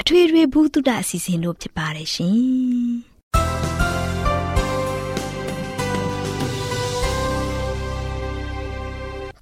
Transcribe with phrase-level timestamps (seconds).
[0.00, 2.38] အထွေထွေဘုဒ္ဓအစီအစဉ်တို့ဖြစ်ပါတယ်ရှင်။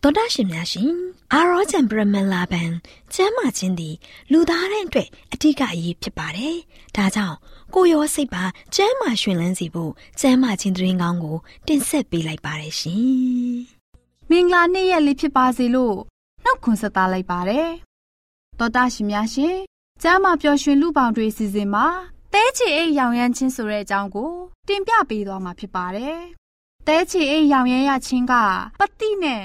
[0.03, 0.91] သောဒရှင်များရှင်
[1.33, 2.71] အာရောချံပရမလာဘန်
[3.15, 3.95] ကျမ်းမာခြင်းသည်
[4.33, 6.57] လူသားတိုင်းအတွက်အထူးအရေးဖြစ်ပါတယ်။
[6.97, 7.37] ဒါကြောင့်
[7.75, 8.45] ကိုရောစိတ်ပါ
[8.75, 13.57] ကျမ်းမာရှင်လန်းစီဖို့ကျမ်းမာခြင်းသတင်းကောင်းကို တင်ဆက်ပေးလိုက်ပါတယ်ရှင်။
[14.31, 15.97] မင်္ဂလာနေ့ရက်လေးဖြစ်ပါစေလို့
[16.45, 17.69] နှုတ်ခွန်းဆက်သလိုက်ပါတယ်။
[18.59, 19.57] သောဒရှင်များရှင်
[20.03, 21.87] ကျမ်းမာပျော်ရွှင်လူပေါင်းတွေစီစဉ်မှာ
[22.33, 24.33] တဲချီအိတ်ရောင်ရမ်းခြင်းဆိုတဲ့အကြောင်းကို
[24.69, 26.19] တင်ပြပေးသွားမှာဖြစ်ပါတယ်။
[26.87, 28.35] တဲချီအိတ်ရောင်ရမ်းရခြင်းက
[28.81, 29.43] ပတိနဲ့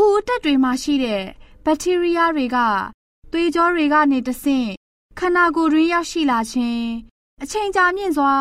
[0.00, 1.22] ဥအတက်တွေမှာရှိတဲ့
[1.64, 2.58] ဘက်တီးရီးယားတွေက
[3.32, 4.68] သွေးကြောတွေကနေတဆင့်
[5.18, 6.86] ခန္ဓာကိုယ်တွင်ရောက်ရှိလာခြင်း
[7.42, 8.34] အချိန်ကြာမြင့်စွာ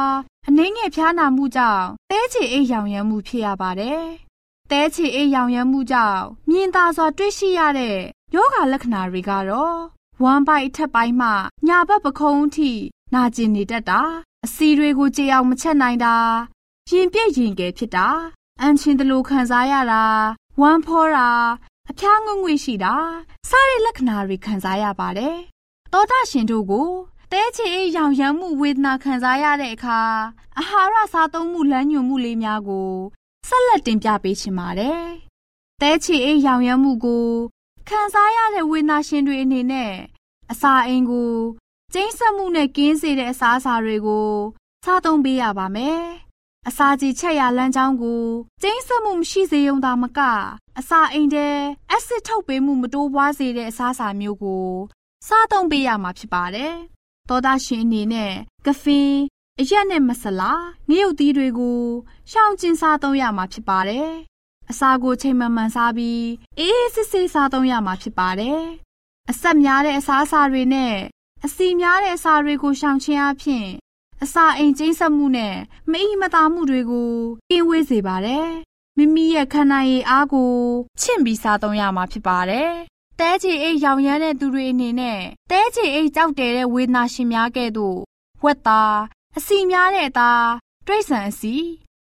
[0.47, 4.03] အနှိမ့်ငယ်ဖျားနာမှုကြောင့်တဲချီအိတ်ရောင်ရမ်းမှုဖြစ်ရပါတယ်။
[4.71, 7.97] တဲချီအိတ်ရောင်ရမ်းမှုကြောင့်မြင်သာစွာတွေ့ရှိရတဲ့
[8.35, 11.30] ယောဂလက္ခဏာတွေကတော့ ဝမ်းပိုက်အထက်ပိုင်းမှ
[11.68, 12.72] ညာဘက်ပခုံးအထိ
[13.13, 14.02] နာကျင်နေတတ်တာ
[14.46, 16.16] အစီတွေကိုကြေအောင်မချက်နိုင်တာ
[16.90, 18.07] ရင်ပြည့်ရင်ကဲဖြစ်တာ
[18.62, 20.03] အန်ချင်းတလူခံစားရတာ
[20.62, 21.30] ဝမ်းဖောတာ
[21.90, 22.96] အဖျားငွေ့ငွေ့ရှိတာ
[23.50, 25.38] စတဲ့လက္ခဏာတွေခံစားရပါတယ်
[25.94, 26.90] တောတာရှင်တို့ကို
[27.31, 30.00] တဲချေအေးရောင်ရမ်းမှုဝေဒနာခံစားရတဲ့အခါ
[30.57, 32.91] အာဟာရစားသုံးမှုလမ်းညွှန်မှုလေးများကို
[33.47, 35.03] ဆက်လက်တင်ပြပေးချင်ပါတယ်
[35.81, 37.28] တဲချေအေးရောင်ရမ်းမှုကို
[37.88, 39.94] ခံစားရတဲ့ဝေဒနာရှင်တွေအနေနဲ့
[40.51, 41.34] အစာအိမ်ကို
[41.94, 44.31] ကျိန်းဆက်မှုနဲ့ကင်းစေတဲ့အစားအစာတွေကို
[44.85, 46.01] စားသုံးပေးရပါမယ်။
[46.68, 48.23] အစာကြီးချက်ရလမ်းကြောင်းကို
[48.62, 50.19] ကျိန်းဆက်မှုမရှိစေုံသာမက
[50.79, 51.57] အစာအိမ်တဲ့
[51.89, 54.68] အက်ဆစ်ထုတ်ပေးမှုမတိုးပွားစေတဲ့အစားအစာမျိုးကို
[55.28, 56.73] စားသုံးပေးရမှာဖြစ်ပါတယ်။
[57.29, 58.34] သောသားရှင်အနေနဲ့
[58.66, 59.12] ကဖင်
[59.59, 60.53] အရက်နဲ့မဆလာ
[60.89, 61.79] ငရုတ်သီးတွေကို
[62.31, 64.09] ရှောင်ကျဉ်စားသုံးရမှာဖြစ်ပါတယ်
[64.72, 66.24] အစာကိုချိန်မှန်မှန်စားပြီး
[66.59, 68.62] အေးအေးဆေးဆေးစားသုံးရမှာဖြစ်ပါတယ်။
[69.31, 70.96] အဆက်များတဲ့အစားအစာတွေနဲ့
[71.46, 73.68] အစီများတဲ့အစာတွေကိုရှောင်ခြင်းအပြင်
[74.24, 75.56] အစာအိမ်ကျင်းဆက်မှုနဲ့
[75.91, 77.12] မအိမသာမှုတွေကို
[77.50, 78.47] ကင်းဝေးစေပါတယ်။
[78.97, 80.53] မိမိရဲ့ခန္ဓာရည်အားကို
[81.00, 82.72] ချင့်ပြီးစားသုံးရမှာဖြစ်ပါတယ်။
[83.19, 85.19] တဲချီအိတ်ရောင်ရမ်းတဲ့သူတွေအနေနဲ့
[85.51, 87.97] တဲချီအိတ်ကြောက်တယ်တဲ့ဝေဒနာရှင်များကဲ့သို့
[88.44, 88.97] ဝက်သား
[89.38, 90.45] အစီများတဲ့အသား
[90.88, 91.56] တိရစ္ဆာန်အစီ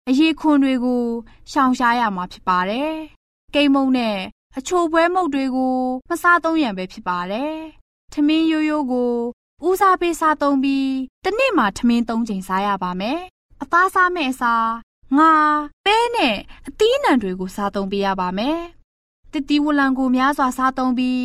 [0.09, 1.03] အရေးခွန်တွေကို
[1.51, 2.93] ရှောင်ရှားရမှာဖြစ်ပါတယ်။
[3.55, 4.17] ကိမ့်မုံနဲ့
[4.59, 5.77] အချိုပွဲမုတ်တွေကို
[6.11, 7.55] မစားသုံးရန်ပဲဖြစ်ပါတယ်။
[8.13, 9.13] ထမင်းရိုးရိုးကို
[9.67, 10.91] ဦးစားပေးစားသုံးပြီး
[11.25, 13.21] တစ်နေ့မှာထမင်းသုံးချိန်စားရပါမယ်။
[13.63, 14.69] အသားစားမဲ့အစား
[15.19, 15.33] ငါ
[15.85, 16.37] ပဲနဲ့
[16.67, 18.59] အသီးနှံတွေကိုစားသုံးပေးရပါမယ်။
[19.33, 21.25] တတိဝလံကိုများစွာစားသုံးပြီး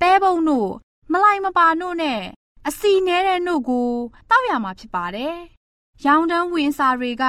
[0.00, 0.70] ပဲပုံတို့
[1.12, 2.20] မလိုက်မပါတို့နဲ့
[2.68, 3.88] အစီနဲတဲ့နှုတ်ကို
[4.30, 5.36] တောက်ရမှာဖြစ်ပါတယ်။
[6.06, 7.24] ရောင်တန်းဝင်စာတွေက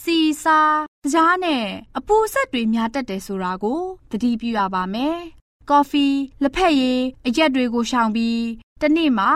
[0.00, 0.60] စီစာ
[1.12, 1.66] ကြားနဲ့
[1.98, 5.18] အပူဆက်တွေများတက်တယ်ဆိုတာကိုသတိပြုရပါမယ်။
[5.70, 6.06] ကော်ဖီ
[6.42, 8.42] လက်ဖက်ရည်အရက်တွေကိုရှောင်ပြီး
[8.80, 9.30] တစ်နေ့မှာ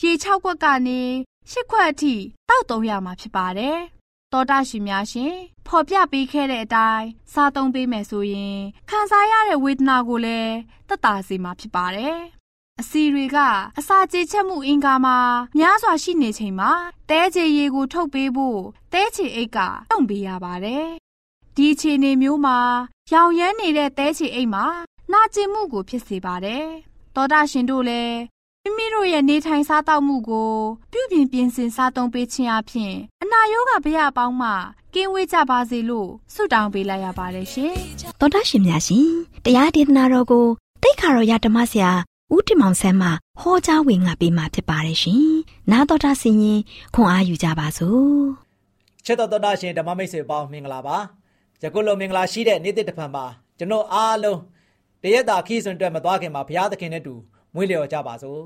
[0.00, 1.00] ရေ၆ခွက်ကနေ
[1.50, 2.14] ရှစ်ခွက်အထိ
[2.48, 3.78] တောက်သုံးရမှာဖြစ်ပါတယ်။
[4.32, 5.34] တောတာရှင်များရှင်
[5.66, 8.58] ဖော်ပြပေးခဲ့တဲ့အတိုင်းစားသုံးပေးမယ်ဆိုရင်
[8.90, 10.54] ခံစားရတဲ့ဝေဒနာကိုလည်း
[10.88, 12.18] သက်သာစေမှာဖြစ်ပါတယ်။
[12.80, 13.36] အစီတွေက
[13.78, 15.18] အစာကြေချက်မှုအင်္ဂါမှာ
[15.58, 16.70] များစွာရှိနေချိန်မှာ
[17.10, 18.60] တဲချေရည်ကိုထုတ်ပေးဖို့
[18.92, 19.58] တဲချေအိတ်က
[19.90, 20.86] တောင့်ပေးရပါတယ်။
[21.56, 22.58] ဒီအခြေအနေမျိုးမှာ
[23.12, 24.64] ရောင်ရမ်းနေတဲ့တဲချေအိတ်မှာ
[25.12, 26.66] နာကျင်မှုကိုဖြစ်စေပါတယ်။
[27.14, 28.18] သောတာရှင်တို့လည်း
[28.62, 30.52] မိမိတို့ရဲ့နေထိုင်စားသောက်မှုကို
[30.92, 34.50] ပြုပြင်ပြင်ဆင်စားသုံးပေးခြင်းအပြင်အနာရောဂါဗျာပေါင်းမှ
[34.94, 37.74] ကင်းဝေးကြပါစေလို့ဆုတောင်းပေးလိုက်ရပါတယ်ရှင်။
[38.20, 39.08] သောတာရှင်များရှင်
[39.44, 40.46] တရားဒေသနာတော်ကို
[40.82, 41.92] တိတ်ခါတော်ရဓမ္မဆရာ
[42.34, 43.08] ဦးတင်မောင်ဆန်းမှ
[43.40, 45.28] ဟောကြားဝင်ငါပေးมาဖြစ်ပါတယ်ရှင်။
[45.70, 46.60] နာတော်တာဆင်ရင်
[46.94, 48.22] ခွန်အားယူကြပါစို့။
[49.04, 50.96] ချစ်တော်တော်တာရှင်ဓမ္မမိတ်ဆွေပေါင်းမင်္ဂလာပါ။
[51.62, 53.24] ယခုလိုမင်္ဂလာရှိတဲ့နေ့တစ်ဖန်မှာ
[53.58, 54.38] ကျွန်တော်အားလုံး
[55.02, 57.14] တရက်တာခီးစွန်အတွက်မသွားခင်မှာဘုရားသခင်နဲ့တူ
[57.54, 58.40] မွေးလျော်ကြပါစို့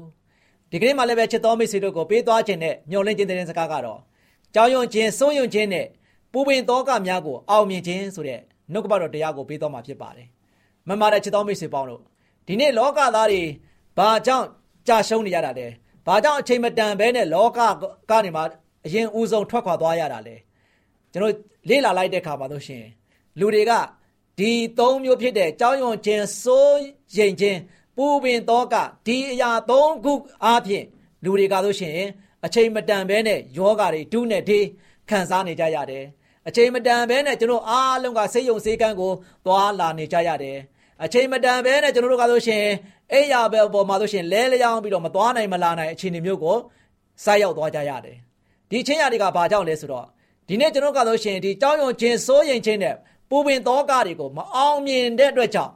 [0.71, 4.01] ဒီကနေ့မှလည်းပဲချစ်တော်မိတ်ဆွေတို့ကိုပေးသွားခြင်းနဲ့မျှော်လင့်ခြင်းတဲ့စကားကတော့
[4.55, 5.87] ကြောင်းရွံ့ခြင်းစိုးရွံ့ခြင်းနဲ့
[6.33, 8.41] ပူပင်သောကများကိုအောင်မြင်ခြင်းဆိုတဲ့
[8.73, 10.29] နှုတ်ကပတော်တရားကိုပေးသွားမှာဖြစ်ပါတယ်
[10.89, 12.03] မမတဲ့ချစ်တော်မိတ်ဆွေပေါင်းတို့
[12.47, 13.43] ဒီနေ့လောကသားတွေ
[13.99, 14.47] ဘာကြောင့်
[14.89, 15.67] ကြာရှုံးနေရတာလဲ
[16.07, 17.59] ဘာကြောင့်အချိန်မတန်ဘဲနဲ့လောက
[18.11, 18.43] ကနေမှ
[18.87, 20.37] အရင်ဦးဆုံးထွက်ခွာသွားရတာလဲ
[21.13, 21.35] ကျွန်တော်
[21.69, 22.85] လေ့လာလိုက်တဲ့အခါမှာတို့ရှင်
[23.39, 23.73] လူတွေက
[24.39, 26.81] ဒီသုံးမျိုးဖြစ်တဲ့ကြောင်းရွံ့ခြင်းစိုး
[27.17, 27.59] ရိမ်ခြင်း
[27.97, 28.75] ပူပင်သောက
[29.07, 30.13] ဒီအရာသုံးခု
[30.45, 30.85] အားဖြင့်
[31.25, 31.99] လူတွေကဆိုရှင်
[32.45, 34.67] အချိန်မတန်ဘဲနဲ့ယောဂါတွေတူးနဲ့တေး
[35.11, 36.05] ခံစားနေကြရတယ်
[36.49, 39.13] အချိန်မတန်ဘဲနဲ့ကျွန်တော်အားလုံးကစိတ်ယုံစေကန်းကို
[39.47, 40.59] သွားလာနေကြရတယ်
[41.05, 42.65] အချိန်မတန်ဘဲနဲ့ကျွန်တော်တို့ကဆိုရှင်
[43.13, 46.57] အိယာဘယ်ပေါ်မှာဆိုရှင်လဲလျောင်းပြီးတော့မသွားနိုင်မလာနိုင်အခြေအနေမျိုးကို
[47.25, 48.17] ဆိုက်ရောက်သွားကြရတယ်
[48.71, 50.07] ဒီချင်းရတွေကဘာကြောင့်လဲဆိုတော့
[50.49, 52.97] ဒီနေ့ကျွန်တော်ကဆိုရှင်ဒီကြောင်းယုံခြင်းစိုးရင်ခြင်းနဲ့
[53.31, 55.73] ပူပင်သောကတွေကိုမအောင်မြင်တဲ့အတွက်ကြောင့်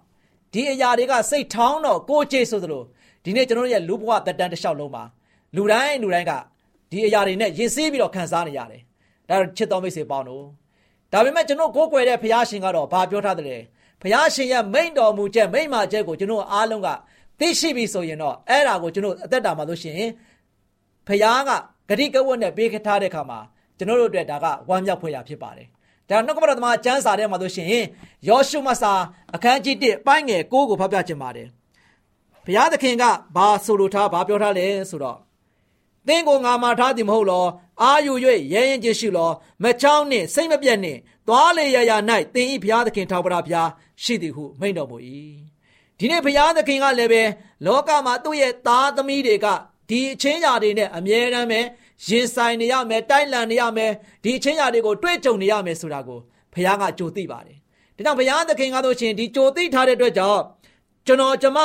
[0.53, 2.83] ဒီအရာတွေကစိတ်ထောင်းတော့ကိုကြည့်ဆိုသလို
[3.25, 5.05] ဒီနေ့ကျွန်တော်တို့ရဲ့လူဘဝတက်တန်းတစ်လျှောက်လုံးမှာ
[5.57, 6.33] လူတိုင်းလူတိုင်းက
[6.91, 8.83] ဒီအရာတွေနဲ့ရင်စည်းပြီးတော့ခံစားနေရတယ်။
[9.29, 10.45] ဒါတော့ချစ်တော်မိတ်ဆွေပေါင်းတို့
[11.13, 13.57] ဒါပေမဲ့ကျွန်တော်ကိုးကွယ်တဲ့ဘုရားရှင်ကတော့ဘာပြောထားသလဲ
[14.01, 16.89] ဘုရားရှင်ရဲ့မိန့်တော်မူချက်မိန့်မာချက်ကိုကျွန်တော်အားလုံးက
[17.41, 20.11] သိရှိပြီဆိုရင်တော့အဲ့ဒါကိုကျွန်တော်အသက်တာမှာလို့ရှိရင်
[21.07, 21.51] ဘုရားက
[21.89, 23.39] ဂတိကဝတ်နဲ့ပေးခထားတဲ့ခါမှာ
[23.79, 25.69] ကျွန်တော်တို့အတွက်ဒါကဝမ်းမြောက်ဖွယ်ရာဖြစ်ပါတယ်
[26.09, 27.69] ဒါနှုတ်ကပတော်သမားကျမ်းစာထဲမှာဆိုရှင်
[28.29, 28.93] ယောရှုမစာ
[29.35, 31.49] အခန်းကြီး1ပိုင်းငယ်6ကိုဖတ်ပြခြင်းပါတယ်
[32.45, 33.05] ဘုရားသခင်က
[33.37, 35.19] ဘာဆိုလိုထားဘာပြောထားလဲဆိုတော့
[36.07, 37.45] သင်ကိုငါမှာထားသည်မဟုတ်လော
[37.83, 38.13] အာယူ၍
[38.53, 39.31] ရဲရင်ခြင်းရှိလော
[39.63, 40.99] မချောင်းနှင့်စိတ်မပြတ်နှင့်
[41.29, 41.93] သွားလေရရ၌
[42.35, 43.71] သင်ဤဘုရားသခင်ထောက်ပရာဘုရား
[44.03, 44.97] ရှိသည်ဟုမိန့်တော်မူ၏
[45.99, 47.23] ဒီနေ့ဘုရားသခင်ကလည်းပဲ
[47.67, 49.47] လောကမှာသူ့ရဲ့သားသမီးတွေက
[49.91, 51.61] ဒီအချင်းရာတွေနဲ့အမြဲတမ်းပဲ
[52.07, 53.93] ရင်ဆိုင်နေရမယ်တိုက်လန်နေရမယ်
[54.25, 56.21] ဒီအချင်းရာတွေကိုတွေ့ကြုံနေရမယ်ဆိုတာကို
[56.55, 57.59] ဘုရားကကြိုသိပါတယ်
[57.97, 60.43] ဒါကြောင့်ဘုရားသခင်ကတော့ရှင်ဒီကြိုသိထားတဲ့အတွက်ကြောင့်
[61.07, 61.59] ကျွန်တော်ကျမ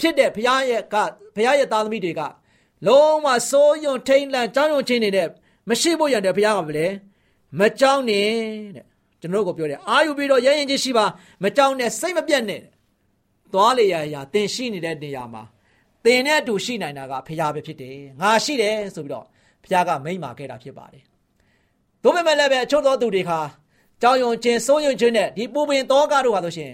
[0.00, 0.96] ဖြစ်တဲ့ဘုရားရဲ့က
[1.36, 2.20] ဘုရားရဲ့သားသမီးတွေက
[2.86, 5.28] လုံးဝစိုးယွန်ထိန်လန့်ကြောင်းယွန်ချင်းနေတဲ့
[5.68, 6.86] မရှိဖို့ရတဲ့ဘုရားကမလဲ
[7.58, 8.28] မကြောက်နဲ့
[8.76, 8.84] တဲ့
[9.20, 11.06] ကျွန်တော်တို့ကိုပြောတယ်အာယူပြီးတော့ရဲရင်ချင်းရှိပါ
[11.42, 12.62] မကြောက်နဲ့စိတ်မပြတ်နဲ့
[13.52, 15.42] သွားလေရာရာတင်ရှိနေတဲ့နေရာမှာ
[16.04, 19.26] တင်နဲ့အတူရှိနိုင်တာကဘုရားပဲဖြစ်တယ်ငါရှိတယ်ဆိုပြီးတော့
[19.62, 21.02] ဘုရားကမိန့်မာခဲ့တာဖြစ်ပါတယ်။
[22.02, 23.40] ဒါပေမဲ့လည်းပဲအချို့သောသူတွေခါ
[24.02, 26.72] ကြောင်ယုံခြင်းစိုးယုံခြင်းနဲ့ဒီပူပင်သောကတို့ဟာဆိုရှင်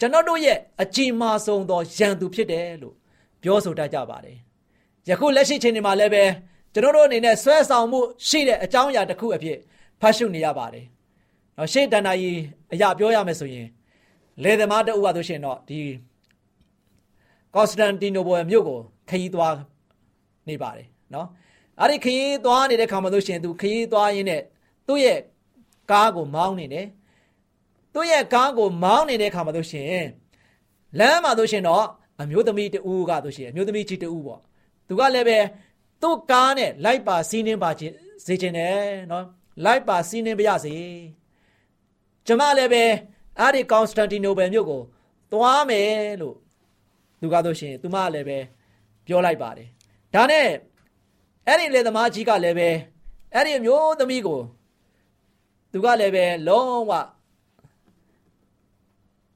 [0.00, 2.94] ကျွန်တော်တို့ရဲ့အကြီးမားဆုံးသောရန်သူဖြစ်တယ်လို့
[3.42, 4.36] ပြောဆိုတတ်ကြပါတယ်။
[5.08, 6.24] ယခုလက်ရှိချိန်ဒီမှာလည်းပဲ
[6.72, 9.58] ကျွန်တော်တို့အနေနဲ့ဆွဲဆောင်မှုရှိတဲ့အကြောင်းအရာတစ်ခုအဖြစ်
[10.00, 10.86] ဖတ်ရှုနေရပါတယ်။
[11.58, 12.38] နော်ရှေ့တန်တာကြီး
[12.72, 13.68] အရာပြောရမယ်ဆိုရင်
[14.42, 15.80] လေသမားတအုပ်ပါဆိုရှင်တော့ဒီ
[17.54, 19.56] ကော့စတန်တီနိုဘောမြို့ကိုခရီးသွား
[20.48, 21.26] နေပါတယ်နော်။
[21.80, 24.42] အဲ့ဒီခရီးသွားနေတဲ့ခါမှလို့ရှိရင်သူခရီးသွားရင်းနဲ့
[24.88, 25.18] သူ့ရဲ့
[25.90, 26.86] ကားကိုမောင်းနေတယ်
[27.94, 30.06] သူ့ရဲ့ကားကိုမောင်းနေတဲ့ခါမှလို့ရှိရင်
[30.98, 31.84] လမ်းမှာလို့ရှိရင်တော့
[32.20, 34.40] အမျိုးသမီးတူကလို့ရှိရင်အမျိုးသမီးကြီးတူပေါ့
[34.88, 35.38] သူကလည်းပဲ
[36.02, 37.94] သူ့ကားနဲ့လိုက်ပါစီးနှင်းပါခြင်း
[38.24, 38.74] စေခြင်းနဲ့
[39.10, 39.24] နော်
[39.64, 40.74] လိုက်ပါစီးနှင်းပါရစေ
[42.26, 42.82] ကျမလည်းပဲ
[43.38, 44.82] အဲ့ဒီကွန်စတန်တီနိုဘယ်မြို့ကို
[45.32, 46.36] သွားမယ်လို့
[47.20, 48.38] သူကလို့ရှိရင်သူမလည်းပဲ
[49.06, 49.68] ပြောလိုက်ပါတယ်
[50.14, 50.46] ဒါနဲ့
[51.46, 52.68] အဲ့ဒီလေသမားကြီးကလည်းပဲ
[53.34, 54.40] အဲ့ဒီမျိုးသမီးကို
[55.72, 56.92] သူကလည်းပဲလုံးဝ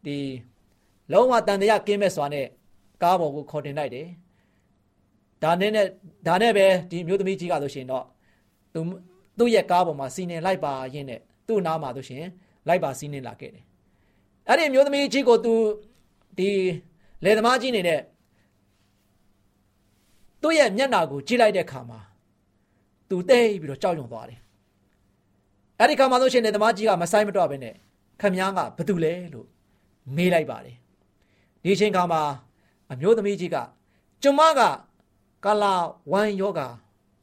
[0.07, 0.19] ဒီ
[1.13, 2.47] လုံးဝတန်တရားကင်းမဲ့စွာနဲ့
[3.03, 4.07] ကားပေါ်ကိုခေါ်တင်လိုက်တယ်
[5.43, 5.71] ဒါနဲ့
[6.27, 8.05] ဒါနဲ့ပဲဒီမျိုးသမီးကြီးကဆိုရှင်တော့
[8.75, 8.81] သူ
[9.39, 12.25] သူ့ရဲ့ကားပေါ်မှာစီးနေလိုက်ပါရင်းနဲ့သူ့နားမှာဆိုရှင်
[12.71, 13.65] လိုက်ပါစီးနေလာခဲ့တယ်
[14.49, 15.55] အဲ့ဒီမျိုးသမီးကြီးကိုသူ
[16.39, 16.51] ဒီ
[17.25, 18.01] လေသမားကြီးနေနဲ့
[20.43, 22.01] သူ့ရဲ့မျက်နှာကိုကြည့်လိုက်တဲ့အခါမှာ
[23.09, 24.41] သူတိတ်ပြီးတော့ကြောက်ရွံ့သွားတယ်
[25.79, 27.75] အဲ့ဒီခါမှာဆိုရှင်လေသမားကြီးကမဆိုင်မတော့ဘဲနဲ့
[28.21, 29.47] ခမည်းကဘာတူလဲလို့
[30.17, 30.77] မေးလိုက်ပါတယ်
[31.65, 32.23] ဒီချိန်ခါမှာ
[32.93, 33.57] အမျိုးသမီးကြီးက
[34.23, 34.61] ကျမက
[35.45, 35.75] ကလာ
[36.13, 36.69] ဝမ်ယောဂါ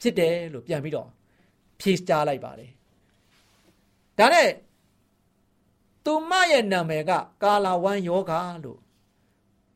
[0.01, 1.09] ဖြစ်တယ်လို့ပြန်ပြီးတော့
[1.79, 2.71] ဖြေကြားလိုက်ပါတယ်
[4.17, 4.47] ဒါနဲ့
[6.07, 7.11] သူမရဲ့နာမည်က
[7.43, 8.31] ကာလာဝမ်ယောဂ
[8.63, 8.79] လို့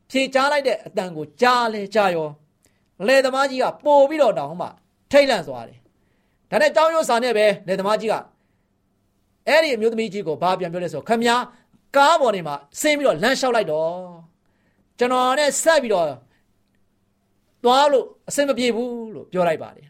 [0.10, 2.30] ဖြေကြားလိုက်တဲ့အတန်ကိုကြားလဲကြားရော
[3.08, 4.68] လေသမားကြီးကပို့ပြီးတော့တောင်းမှ
[5.12, 5.80] ထိတ်လန့်သွားတယ်
[6.50, 8.16] ဒါနဲ့တောင်းရိုးစာနဲ့ပဲလေသမားကြီးက
[9.48, 11.44] အဲ့ဒီအမျိုးသမီးကြီးကိုဘာပြန်ပြောလဲဆိုခမည်း
[11.96, 13.92] ကားပေါ်နေမှာဆင်းပြီးတော့လမ်းလျှောက်လိုက်တော့
[15.00, 16.08] ကျွန်တော်နဲ့ဆက်ပြီးတော့
[17.64, 19.88] သွားလို့အဆင်မပြေဘူးလို့ပြောလိုက်ပါတယ်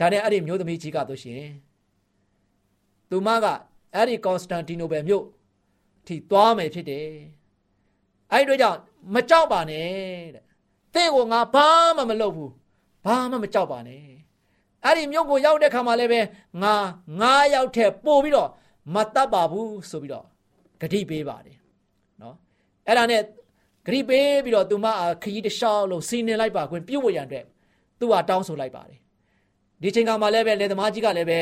[0.00, 1.42] ဒါနဲ့အဲ့ဒီမျိုးသမီးကြီးကတို့ရှင်
[3.10, 3.46] သူမက
[3.94, 5.24] အဲ့ဒီကွန်စတန်တီနိုဘယ်မြို့
[6.06, 7.10] ထိသွားမယ်ဖြစ်တယ်
[8.32, 8.78] အဲ့ဒီတော့ကြောင့်
[9.14, 9.88] မကြောက်ပါနဲ့
[10.34, 10.44] တဲ့
[10.94, 12.52] တဲ့ကိုငါဘာမှမလုပ်ဘူး
[13.04, 14.02] ဘာမှမကြောက်ပါနဲ့
[14.84, 16.20] အဲ့ဒီမြို့ကိုရောက်တဲ့ခါမှာလည်းပဲ
[16.62, 16.74] ငါ
[17.20, 18.50] ငါရောက်တဲ့ပို့ပြီးတော့
[18.94, 20.26] မတတ်ပါဘူးဆိုပြီးတော့
[20.80, 21.58] ဂတိပေးပါတယ်
[22.22, 22.36] နော်
[22.86, 23.24] အဲ့ဒါနဲ့ဂ
[23.92, 24.86] ရိပေးပြီးတော့သူမ
[25.22, 27.44] ခရီးတစ်လျှောက်လို့စီနေလိုက်ပါခွင့်ပြုတ်ဝရံအတွက်
[27.98, 28.98] သူကတောင်းဆိုလိုက်ပါတယ်
[29.82, 31.40] ဒီချိန်ကမှလည်းပဲလေသမားကြီးကလည်းပဲ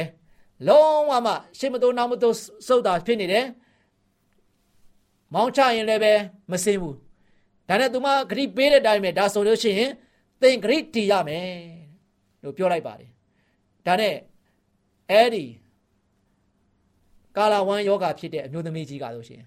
[0.69, 3.45] လုံးဝမှရှေ့မတိုးနောက်မတိုးစုတ်တာဖြစ်နေတယ်
[5.35, 6.13] မောင်းချရင်လည်းပဲ
[6.51, 6.97] မစင်းဘူး
[7.69, 9.91] ဒါနဲ့သူမဂရိပေးတဲ့အတိုင်းပဲဒါဆိုလို့ရှိရင်
[10.41, 11.49] သင်ဂရိတီရမယ်
[12.43, 13.11] လို့ပြောလိုက်ပါတယ်
[13.87, 14.15] ဒါနဲ့
[15.11, 15.45] အဲ့ဒီ
[17.37, 19.43] ကာလာဝမ်ယောဂဖြစ်တဲ့အမျိုးသမီးကြီးကဆိုရှင်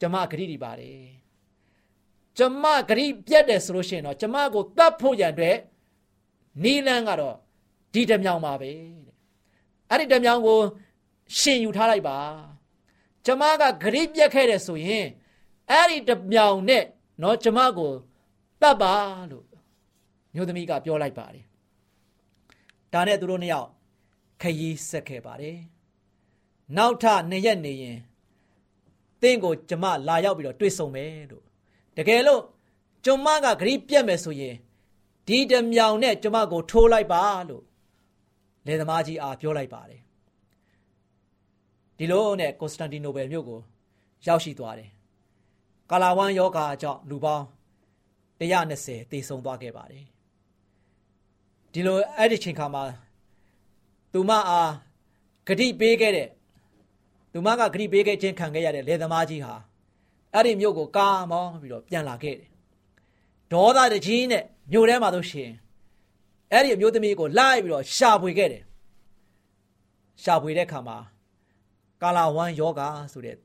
[0.00, 0.98] ကျမဂရိတီပါတယ်
[2.38, 5.56] ကျမဂရိပြတ်တယ်ဆိုလို့ရှိရင်တော့ကျမကိုတတ်ဖို့ရန်အတွက်
[6.62, 7.36] နီလန်းကတော့
[7.92, 8.72] ဒီတမြောင်ပါပဲ
[9.90, 10.58] အဲ့ဒီတမြောင်ကို
[11.38, 12.18] ရှင်ယူထားလိုက်ပါ
[13.26, 15.06] ကျမကဂရိပြတ်ခဲ့တယ်ဆိုရင်
[15.70, 16.84] အဲ့ဒီတမြောင်နဲ့
[17.22, 17.92] နော်ကျမကို
[18.60, 18.94] တတ်ပါ
[19.30, 19.46] လို့
[20.34, 21.44] မျိုးသမီးကပြောလိုက်ပါတယ်
[22.92, 23.68] ဒါနဲ့သူတို့နှစ်ယောက်
[24.42, 25.58] ခရီးဆက်ခဲ့ပါတယ်
[26.76, 27.98] နောက်ထနှစ်ရက်နေရင်
[29.22, 31.44] တင့်ကိုကျမလာရောက်ပြီးတော့တွေ့ဆုံမယ်လို့
[31.96, 32.42] တကယ်လို့
[33.04, 34.54] ကျမကဂရိပြတ်မယ်ဆိုရင်
[35.28, 37.64] ဒီတမြောင်နဲ့ကျမကိုထိုးလိုက်ပါလို့
[38.66, 40.00] လယ်သမားကြီးအားပြောလိုက်ပါတယ်
[41.98, 43.60] ဒီလိုနဲ့ကွန်စတန်တီနိုဘယ်မြို့ကို
[44.26, 44.90] ရောက်ရှိသွားတယ်
[45.90, 47.44] ကာလာဝမ်ယောဂါကြောင့်လူပေါင်း
[48.40, 50.04] 120တေဆုံးသွားခဲ့ပါတယ်
[51.72, 52.82] ဒီလိုအဲ့ဒီချိန်ခါမှာ
[54.12, 54.72] သူမအား
[55.46, 56.28] ဂတိပေးခဲ့တဲ့
[57.32, 59.54] သူမကဂတိပေးခဲ့ခြင်းခံခဲ့ရတဲ့လယ်သမားကြီးဟာ
[60.34, 62.50] အဲ့ဒီမြို့ကိုကာမောင်းပြီးတော့ပြန်လာခဲ့တယ်
[63.52, 65.50] ဒေါသတကြီးနဲ့မြို့ထဲမှာတော့ရှင်
[66.52, 68.62] အဲ့ဒီအမျိုးသမီးကိုလိုက်ပြီးတော့ရှာဖွေခဲ့တယ်
[70.22, 70.98] ရှာဖွေတဲ့ခါမှာ
[72.02, 73.36] ကာလာဝမ်ယောဂါဆိုတဲ့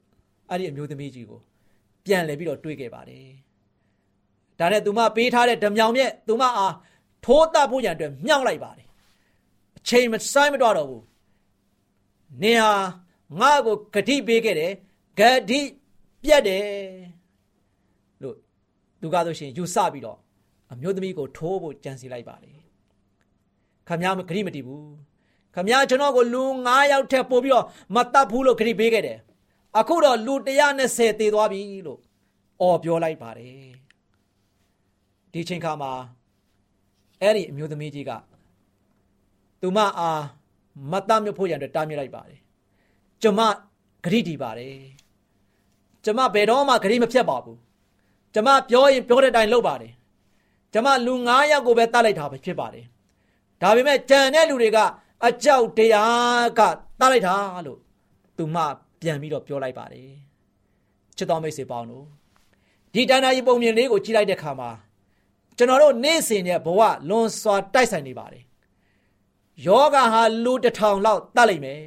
[0.50, 1.42] အဲ့ဒီအမျိုးသမီးကြီးကို
[2.10, 3.28] ပြန်လဲပြီးတော့တွေးခဲ့ပါတယ်
[4.60, 6.74] ဒါနဲ့သူမပေးထားတဲ့ဓမြောင်မြက်သူမအား
[7.26, 8.88] ထိုးတတ်ဖို့ရန်အတွက်မြောက်လိုက်ပါတယ်
[9.78, 11.04] အချိန်မဆိုင်မတော့တော့ဘူး
[12.42, 12.74] နေဟာ
[13.40, 14.72] ငါ့ကိုဂတိပေးခဲ့တယ်
[15.20, 15.60] ဂတိ
[16.24, 16.66] ပြတ်တယ်
[18.22, 18.36] လို့
[19.02, 20.18] သူကားဆိုရှင်ယူဆပြီးတော့
[20.72, 22.52] အမျိုးသမီးကိုထိုးဖို့ကြံစီလိုက်ပါလေ
[23.88, 24.86] ခမည်းမဂရိမတီးဘူး
[25.56, 29.18] ခမည်းကျွန်တော်ကိုလူ9ယောက်ထက်ပို့ပြီးတော့မတတ်ဘူးလို့ဂရိပေးခဲ့တယ်
[29.78, 30.34] အခုတော့လူ
[30.78, 32.00] 120တည်သွားပြီလို့
[32.62, 33.70] အော်ပြောလိုက်ပါတယ်
[35.34, 35.92] ဒီချိန်ခါမှာ
[37.22, 38.12] အဲ့ဒီအမျိုးသမီးကြီးက
[39.62, 40.24] သူမအား
[40.92, 42.40] မတတ်မြဖို့ရန်အတွက်တားမြစ်လိုက်ပါတယ်
[43.22, 43.40] ကျမ
[44.04, 44.76] ဂရိတီပါတယ်
[46.06, 47.58] ကျမဘယ်တော့မှဂရိမဖြတ်ပါဘူး
[48.34, 49.94] ကျမပြောရင်ပြောတဲ့အတိုင်းလုပ်ပါတယ်
[50.74, 52.86] ကျမလူ9ယောက်ကိုပဲတတ်လိုက်တာပဲဖြစ်ပါတယ်
[53.62, 54.80] ဒါပေမဲ့ကြံတဲ့လူတွေက
[55.26, 56.62] အကြောက်တရားက
[57.00, 57.36] တတ်လိုက်တာ
[57.66, 57.80] လို့
[58.38, 58.58] သူမ
[59.02, 60.10] ပြန်ပြီးတော့ပြောလိုက်ပါတယ်
[61.18, 62.06] ချစ်တော်မိတ်ဆွေပေါင်းတို့
[62.94, 64.70] ဒီတဏှာကြီးပုံမြင်လေးကိုကြည့်လိုက်တဲ့အခါမှာ
[65.58, 68.44] ကျွန်တော်တို့နေ့စဉ်ရဲ့ဘဝလွန်စွာတိုက်ဆိုင်နေပါတယ်
[69.66, 71.82] ယောဂဟာလူတစ်ထောင်လောက်တတ်လိုက်မယ်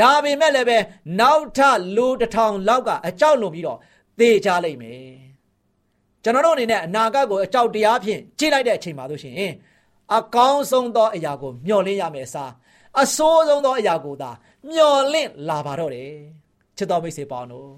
[0.00, 0.78] ဒါပေမဲ့လည်းပဲ
[1.20, 1.58] နောက်ထ
[1.96, 3.78] လူတစ်ထောင်လောက်ကအကြောက်လွန်ပြီးတော့
[4.18, 5.20] သေချလိမ့်မယ်
[6.22, 9.34] ကျွန်တော်တို့အနေနဲ့အနာဂတ်ကိုအကြောက်တရားဖြင့်ကြည့်လိုက်တဲ့အချိန်မှာတို့ရှင်
[10.16, 12.52] အကောင်းဆုံးသောအရာကိုမျှော်လင့်ရမယ်အစား
[13.02, 14.30] အဆိုးဆုံးသောအရာကိုသာ
[14.68, 16.10] မျှော်လင့်လာပါတော့တယ်
[16.76, 17.70] ချစ်တော်မိတ်ဆွေပေါင်းတို့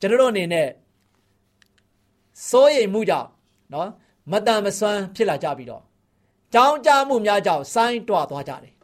[0.00, 0.68] ကျွန်တော်တို့အနေနဲ့
[2.48, 3.28] စိုးရိမ်မှုကြောင့်
[3.72, 3.88] နော်
[4.32, 5.82] မတန်မဆွမ်းဖြစ်လာကြပြီးတော့
[6.54, 8.74] ကြောင်းကြမှုများကြောင့်ဆိုင်းတွားသွားကြတယ်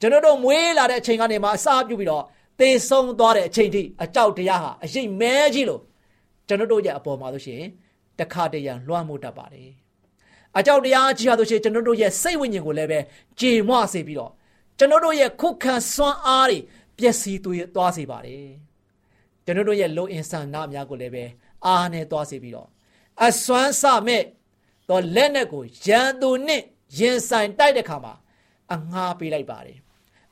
[0.00, 2.24] ကျွန်တော်တို့မွေးလာတဲ့အချိန်ကနေမှအစားပြုပြီးတော့
[2.60, 5.80] သေဆုံးသွားတဲ့အချိန်ထိအကြောက်တရားဟာအရှိန်မဲကြီးလို့
[6.48, 7.62] ကျွန်တော်တို့ရဲ့အပေါ်မှာဆိုရှင်
[8.18, 9.70] တခါတရံလွှမ်းမိုးတတ်ပါတယ်
[10.58, 12.98] အကြောက်တရားကြီးဟာဆိုရှင်ကျွန်တော်တို့ရဲ့စိတ်ဝိညာဉ်ကိုလည်းပဲ
[13.40, 14.30] ကြေမွစေပြီးတော့
[14.80, 16.58] ကျွန်တော်တို့ရဲ့ခုခံစွမ်းအားတွေ
[16.98, 17.40] ပျက်စီး
[17.74, 18.48] သွားစေပါတယ်
[19.44, 21.24] ကျွန်တော်တို့ရဲ့လုံအင်ဆန်နာများကိုလည်းပဲ
[21.66, 22.68] အားနဲ့သွားစေပြီးတော့
[23.26, 24.22] အစွမ်းစမဲ့
[24.88, 26.62] တော့လက်နဲ့ကိုရန်သူနဲ့
[26.98, 28.14] ရင်ဆိုင်တိုက်တဲ့ခါမှာ
[28.72, 29.78] အငှားပေးလိုက်ပါတယ်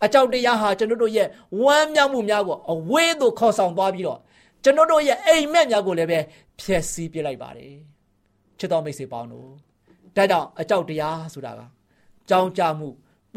[0.04, 1.28] အကြောက်တရားဟာကျွန်တော်တို့ရဲ့
[1.62, 4.18] ဝမ်းမြောက်မှုများကိုအဝေးသို့ခေါ်ဆောင်သွားပြီးတော့
[4.62, 6.18] ကျွန်တော်တို့ရဲ့အိမ်မက်များကိုလည်းပဲ
[6.60, 7.74] ဖျက်ဆီးပြလိုက်ပါတယ်
[8.58, 9.48] ချစ်တော်မိတ်ဆွေပေါင်းတို့
[10.16, 11.60] ဒါကြောင့်အကြောက်တရားဆိုတာက
[12.28, 12.88] ကြောင်းကြမှု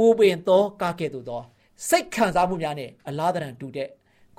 [0.01, 1.41] ပူပင်သောကားကဲ့သို့သော
[1.89, 3.89] စိတ်ခံစားမှုများနဲ့အလားတန်တူတဲ့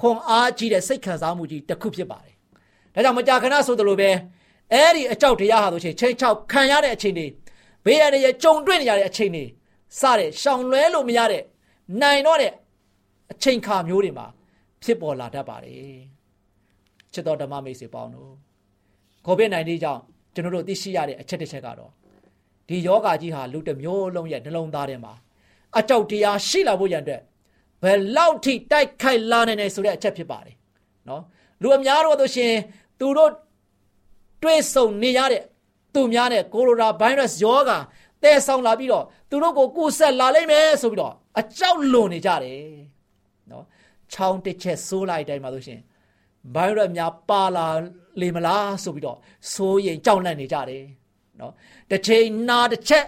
[0.01, 2.35] ခွန်အားကြီးတဲ့စိတ်ခံစားမှုကြီးတစ်ခုဖြစ်ပါတယ်။
[2.95, 4.11] ဒါကြောင့်မကြာခဏဆိုသလိုပဲ
[4.73, 7.27] အဲ့ဒီအကြောက်တရားဟာဆိုရှင်ချိန်ချောက်ခံရတဲ့အချိန်တွေ
[7.85, 9.45] ဘေးရတဲ့ကြုံတွေ့နေရတဲ့အချိန်တွေ
[10.01, 11.43] စတဲ့ရှောင်လွဲလို့မရတဲ့
[12.01, 12.53] နိုင်တော့တဲ့
[13.33, 14.27] အချိန်ခါမျိုးတွေမှာ
[14.83, 16.01] ဖြစ်ပေါ်လာတတ်ပါတယ်
[17.13, 18.33] ချစ်တော်ဓမ္မမိတ်ဆွေပေါင်းတို့
[19.27, 20.01] ကိုဗစ် -19 ကြောင့်
[20.35, 21.91] ကျွန်တော်တို့သိရှိရတဲ့အချက်တစ်ချက်ကတော့
[22.69, 25.13] ဒီယောဂါကြီးဟာလူတစ်မျိုးလုံးရဲ့နှလုံးသားထဲမှာ
[25.79, 27.23] အကြောက်တရားရှိလာဖို့ရန်အတွက်
[27.83, 30.55] ဘယ်လောက်ထိတိုက်ခိုက်လာနိုင်နေဆိုတဲ့အချက်ဖြစ်ပါတယ်
[31.09, 31.23] နော်
[31.63, 32.53] လူအများတော့ဆိုရှင်
[33.01, 33.31] သူတို့
[34.43, 35.43] တွေးဆုံနေရတဲ့
[35.95, 37.79] သူများနဲ့ကိုရိုနာဗိုင်းရပ်စ်ယောဂါ
[38.23, 42.63] တဲဆောင်လာပြီးတော့သူတို့ကိုကိုဆက်လာလိမ့်မယ်ဆိုပြီးတော့အကြောက်လွန်နေကြတယ်
[43.51, 43.65] နော်
[44.13, 45.81] ချောင်းတစ်ချက်ဆိုးလိုက်တိုင်းမှာဆိုရှင်
[46.55, 47.67] ဘိုင်းရက်များပါလာ
[48.21, 49.19] လေမလားဆိုပြီးတော့
[49.53, 50.85] စိုးရင်ကြောက်လန့်နေကြတယ်
[51.41, 51.53] နော်
[51.91, 53.05] တစ်ချိန်နာတစ်ချက်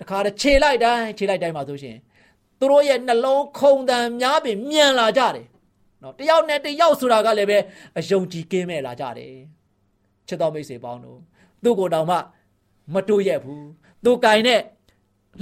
[0.00, 1.96] တခါတခြေလိုက်တိုင်းခြေလိုက်တိုင်းမှာဆိုရှင်
[2.58, 5.46] သူတို့ရဲ့နှလုံးခုန်တန်များပင်မြန်လာကြတယ်
[6.02, 7.58] နော်တယောက်နဲ့တယောက်ဆိုတာကလည်းပဲ
[7.98, 9.34] အယုံကြည်ကင်းမဲ့လာကြတယ်
[10.28, 11.18] ချစ်တော်မိတ်ဆွေပေါင်းတို့
[11.62, 12.16] သူ့ကိုယ်တောင်မှ
[12.94, 13.66] မတိုးရက်ဘူး
[14.04, 14.60] သူကင်တဲ့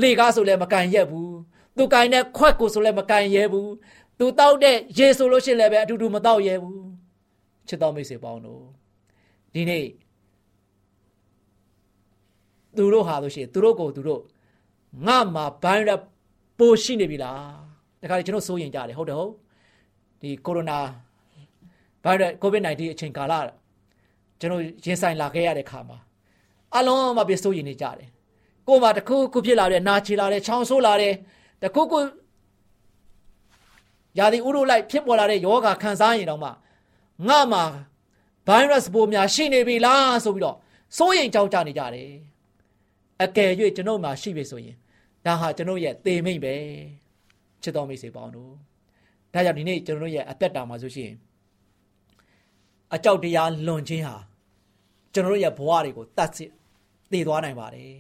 [0.03, 1.35] လေကားဆိုလည်းမကင်ရက်ဘူး
[1.77, 3.71] သူကင်တဲ့ခွက်ကိုဆိုလည်းမကင်ရဲဘူး
[4.19, 6.81] သူတောက်တဲ့ရေဆိုလို့ရှိရင်လည်းပဲအတူတူမတောက်ရဲဘူး
[7.69, 8.63] ချစ်တော်မိတ်ဆွေပေါင်းတို့
[9.55, 9.87] ဒီနေ့
[12.77, 14.23] သူတို့ဟာလို့ရှိရင်သူတို့ကိုသူတို့
[15.05, 16.01] ငါမှာဘိုင်းရက်
[16.59, 17.41] ပိုရှိနေပြီလား
[18.03, 19.33] တခါကျွန်တော်စိုးရင်ကြတယ်ဟုတ်တယ်ဟုတ်
[20.21, 20.79] ဒီကိုရိုနာ
[22.05, 23.35] ဗိုင်းရပ်ကိုဗစ် -19 အချိန်ကာလ
[24.41, 25.99] ကျွန်တော်ရင်ဆိုင်လာခဲ့ရတဲ့ခါမှာ
[26.77, 28.09] အလုံးမပြစိုးရင်နေကြတယ်
[28.69, 31.13] ကိုယ်မှာတခုခုဖြစ်လာတဲ့နာချီလာတဲ့ချောင်းဆိုးလာတဲ့
[31.63, 31.99] တခုခု
[34.19, 36.51] ယာဒီဥရုလိုက်ဖြစ်ပေါ်လာတဲ့ယောဂခံစားရင်တော့မှ
[37.29, 37.65] ငါမှာ
[38.47, 40.57] ဗိုင်းရပ်စ်ပိုးများရှိနေပြီလားဆိုပြီးတော့
[40.97, 42.11] စိုးရိမ်ကြောက်ကြနေကြတယ်
[43.23, 44.77] အကယ်၍ကျွန်ုပ်မှာရှိပြီဆိုရင်
[45.26, 46.56] ဒါဟာကျွန်ုပ်ရဲ့သေမိတ်ပဲ
[47.62, 48.52] ချစ်တော်မိတ်ဆွေပေါင်းတို့
[49.34, 51.12] ဒါကြောင့်ဒီနေ့ကျွန်တော်ရဲ့အသက်တာမှာဆိုရှင်
[52.96, 54.16] အကြောက်တရားလွန်ခြင်းဟာ
[55.14, 56.50] ကျွန်တော်ရဲ့ဘဝတွေကိုတတ်စစ်
[57.12, 57.94] တည်သွားနိုင်ပါတယ်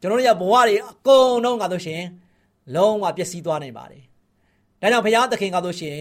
[0.00, 2.02] ကျွန်တော်ရဲ့ဘဝတွေအကုန်လုံးကဆိုရှင်
[2.74, 4.02] လုံးဝပျက်စီးသွားနိုင်ပါတယ်
[4.80, 5.96] ဒါကြောင့်ဘုရားသခင်ကဆိုရှင်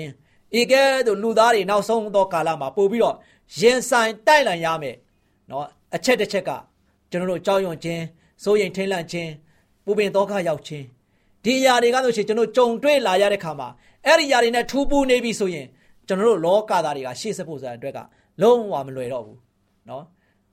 [0.59, 3.15] ဧကဲတို့လူသားတွေနောက်ဆုံးသောကာလမှာပို့ပြီးတော့
[3.59, 4.95] ရင်ဆိုင်တိုက်လန်ရမယ်
[5.47, 6.51] เนาะအချက်တစ်ချက်က
[7.09, 8.03] ကျွန်တော်တို့ကြောက်ရွံ့ခြင်း
[8.43, 9.31] စိုးရိမ်ထိတ်လန့်ခြင်း
[9.87, 10.85] ပူပင်သောကရောက်ခြင်း
[11.43, 13.67] ဒီအရာတွေကဆိုရှင်ကျွန်တော်ကြုံတွေ့လာရတဲ့ခါမှာ
[14.05, 15.67] အဲ့ဒီအရာတွေနဲ့ထူပူနေပြီဆိုရင်
[16.07, 17.99] ကျွန်တော်တို့လောကသားတွေကရှေ့ဆက်ဖို့ဆိုတဲ့အတွက်က
[18.41, 19.39] လုံးဝမလွယ်တော့ဘူး
[19.87, 20.03] เนาะ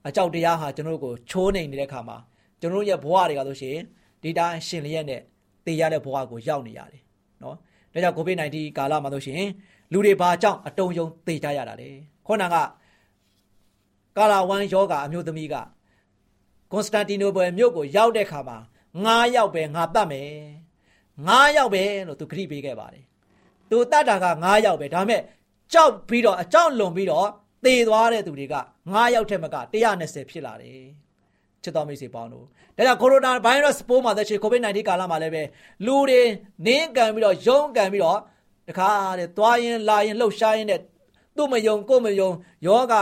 [0.07, 2.17] အကြောက်တရားဟာကျွန်တော်တို့ကိုချိုးနေနေတဲ့ခါမှာ
[2.61, 3.77] ကျွန်တော်တို့ရဲ့ဘဝတွေကဆိုရှင်
[4.21, 5.21] ဒီတိုင်းရှင်လျက်နဲ့
[5.65, 7.01] တည်ရတဲ့ဘဝကိုရောက်နေရတယ်
[7.43, 7.55] နော်
[7.93, 9.43] ဒါကြောင့် COVID-19 ကာလမှာဆိုရှင်
[9.91, 11.89] လူတွေဘာကြောင့်အတုံယုံတည်ကြရတာလဲ
[12.27, 12.55] ခေါဏက
[14.17, 15.55] ကာလာဝမ်ယောဂအမျိုးသမီးက
[16.71, 18.57] ကွန်စတန်တီနိုဘယ်မြို့ကိုရောက်တဲ့ခါမှာ
[19.04, 20.30] 9ယောက်ပဲငါတတ်မယ်
[20.98, 23.04] 9ယောက်ပဲလို့သူခရီးပေးခဲ့ပါတယ်
[23.70, 25.22] သူတတ်တာက9ယောက်ပဲဒါပေမဲ့
[25.72, 27.28] ကြောက်ပြီးတော့အကြောက်လွန်ပြီးတော့
[27.64, 28.54] တည်သွားတဲ့သူတွေက
[28.86, 29.56] 9ယောက်ထက်မက
[29.92, 30.86] 120ဖြစ်လာတယ်
[31.62, 32.44] ချစ်တော်မိတ်ဆွေပေါင်းတို့
[32.76, 35.42] ဒါကြောင့်ကိုရိုနာဗိုင်းရပ်စ်ပိုးမှာသက်ရှိကိုဗစ် -19 ကာလမှာလည်းပဲ
[35.86, 36.20] လူတွေ
[36.66, 38.18] နင်းကန်ပြီးတော့ယုံကန်ပြီးတော့
[38.68, 40.80] တခါတဲ့သွားရင်လာရင်လှုပ်ရှားရင်တဲ့
[41.36, 42.30] သူ့မယုံကိုမယုံ
[42.66, 42.94] ယောဂ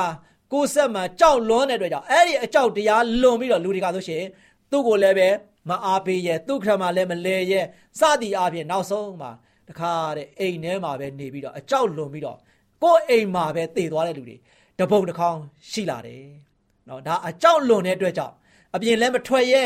[0.53, 4.23] ကိုယ်ဆက်မှကြောက်လွန်းတဲ့အတွက်ကြောင့်အဲ့ဒီအကြောက်တရားလွန်ပြီးတော့လူတွေကဆိုရှင်
[4.71, 5.29] သူ့ကိုလည်းပဲ
[5.69, 7.65] မအားပေးရဲ့သူ့ခရမှာလည်းမလဲရဲ့
[7.99, 9.31] စသည်အားဖြင့်နောက်ဆုံးမှာ
[9.69, 12.39] တခါတဲ့အိမ်ထဲမှာပဲနေပြီးတော့အကြောက်လွန်ပြီးတော့
[12.83, 14.37] ကိုယ်အိမ်မှာပဲတည်သွားတဲ့လူတွေ
[14.79, 16.25] တပုံတစ်ခေါင်းရှိလာတယ်။
[16.89, 18.35] နော်ဒါအကြောက်လွန်တဲ့အတွက်ကြောင့်
[18.75, 19.65] အပြင်လည်းမထွက်ရဲ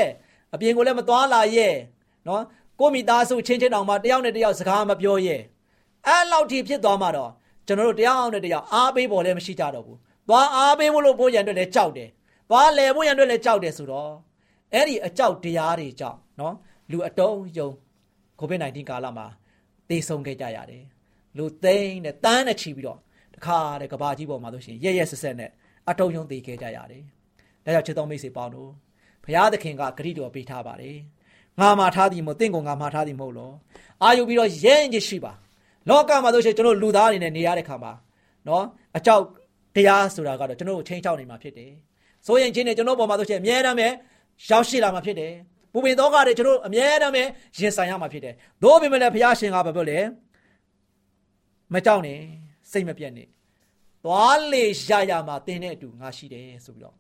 [0.55, 1.69] အပြင်ကိုလည်းမသွားလာရဲ
[2.27, 2.43] နော်
[2.81, 5.37] ကိုမိသားစုချင်းချင်းတောင်မှတယောက်နဲ့တယောက်စကားမပြောရဲ
[6.07, 7.31] အဲ့လောက်ထိဖြစ်သွားမှတော့
[7.67, 12.09] ကျွန်တော်တို့တယောက်နဲ့တယောက်အားပေးဖို့လည်းမရှိကြတော့ဘူးသွားအားပေးဖို့လို့ဖို့ရန်အတွက်လည်းကြောက်တယ်
[12.51, 14.13] သွားလဲဖို့ရန်အတွက်လည်းကြောက်တယ်ဆိုတော့
[14.75, 16.55] အဲ့ဒီအကြောက်တရားတွေကြောင့်နော်
[16.91, 17.71] လူအတုံးယုံ
[18.39, 19.27] ကိုဗစ် -19 ကာလမှာ
[19.89, 20.85] သေဆုံးခဲ့ကြရတယ်
[21.37, 22.99] လူသိန်းနဲ့တန်းနဲ့ချီပြီးတော့
[23.35, 25.51] တခါတဲ့ကဘာကြီးပေါ်မှာဆိုရှင်ရဲရဲဆက်ဆက်နဲ့
[25.91, 27.03] အတုံးယုံသေခဲ့ကြရတယ်
[27.65, 28.71] ဒါကြောင့်ချစ်တော်မိတ်ဆွေပေါင်းတို့
[29.25, 30.97] ဘုရားသခင်ကဂရိတော်ပေးထားပါတယ်
[31.61, 33.53] ငါမှာထားသည်မဟုတ်တင့်ကိုငါမှာထားသည်မဟုတ်လော
[34.03, 35.33] အာယူပြီးတော့ရဲရင်ရှိပါ
[35.89, 37.93] လောကမှာဆိုရှင်ကျွန်တော်လူသားအနေနဲ့နေရတဲ့ခါမှာ
[38.49, 38.65] နော်
[38.97, 39.23] အကြောက်
[39.77, 41.73] တရားဆိုတာကတော့ကျွန်တော်ကိုချိန်ချောက်နေမှာဖြစ်တယ်
[42.27, 43.89] ဆိုရင်ချင်းနဲ့ကျွန်တော်ပေါ်မှာဆိုရှင်အမြဲတမ်းပဲ
[44.47, 45.33] ရောက်ရှိလာမှာဖြစ်တယ်
[45.73, 47.23] ပူပင်တော့ကတွေကျွန်တော်အမြဲတမ်းပဲ
[47.59, 49.99] ရင်ဆိုင်ရမှာဖြစ်တယ်သို့ပေမဲ့လည်းဘုရားရှင်ကဘာပြောလဲ
[51.75, 52.19] မကြောက်နဲ့
[52.71, 53.29] စိတ်မပြတ်နဲ့
[54.05, 56.97] သွားလေရရမှာတင်းတဲ့အတူငါရှိတယ်ဆိုပြီးတော့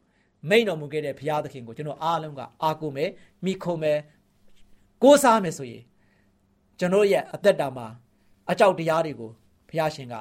[0.48, 3.10] မိန်တော်မူခဲ့တဲ့ဘုရားသခင်ကိုကျွန်တော်အားလုံးကအားကိုးမယ်
[3.44, 3.98] မိခုံမယ်
[5.02, 5.84] ကိုးစားမယ်ဆိုရင်
[6.78, 7.86] ကျွန်တော်ရဲ့အသက်တာမှာ
[8.50, 9.30] အကြောက်တရားတွေကို
[9.68, 10.14] ဘုရားရှင်က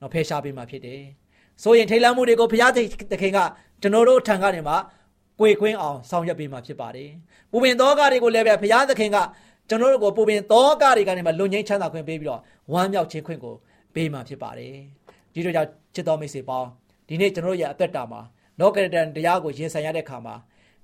[0.00, 1.00] နော်ဖယ်ရှားပေးမှာဖြစ်တယ်။
[1.62, 2.72] ဆိုရင်ထိတ်လန့်မှုတွေကိုဘုရား
[3.12, 3.38] သခင်က
[3.82, 4.74] ကျွန်တော်တို့ထံကနေမှ
[5.42, 7.10] ကွေခွင်းအောင်ဆောင်ရွက်ပေးမှာဖြစ်ပါတယ်။
[7.50, 9.18] ပူပင်သောကတွေကိုလည်းပဲဘုရားသခင်က
[9.68, 12.40] ကျွန်တော်တို့ကိုပူပင်သောကတွေကနေမှလွန်ငင်းချမ်းသာခွင့်ပေးပြီးတော့
[12.72, 13.54] ဝမ်းမြောက်ခြင်းခွင့်ကို
[13.94, 14.74] ပေးမှာဖြစ်ပါတယ်။
[15.32, 16.68] ဒီလိုကြောင့်ချစ်တော်မိတ်ဆွေပေါင်း
[17.08, 18.20] ဒီနေ့ကျွန်တော်ရဲ့အသက်တာမှာ
[18.60, 20.34] လောကဒဏ်တရားကိုရင်ဆိုင်ရတဲ့အခါမှာ